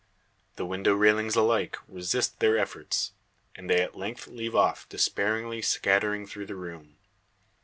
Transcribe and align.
The 0.55 0.65
window 0.65 0.95
railings 0.95 1.35
alike 1.35 1.77
resist 1.87 2.39
their 2.39 2.57
efforts; 2.57 3.11
and 3.55 3.69
they 3.69 3.83
at 3.83 3.95
length 3.95 4.25
leave 4.25 4.55
off, 4.55 4.89
despairingly 4.89 5.61
scattering 5.61 6.25
through 6.25 6.47
the 6.47 6.55
room. 6.55 6.97